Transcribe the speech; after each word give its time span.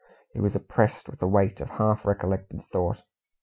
He 0.33 0.39
was 0.41 0.55
oppressed 0.55 1.07
with 1.07 1.19
the 1.19 1.27
weight 1.27 1.61
of 1.61 1.69
half 1.69 2.05
recollected 2.07 2.63
thought. 2.71 3.03